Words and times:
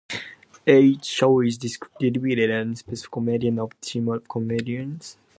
Each 0.65 1.05
show 1.05 1.41
is 1.41 1.59
dedicated 1.59 2.15
to 2.49 2.71
a 2.71 2.75
specific 2.75 3.11
comedian 3.11 3.59
or 3.59 3.69
team 3.81 4.07
of 4.09 4.27
comedians. 4.27 5.17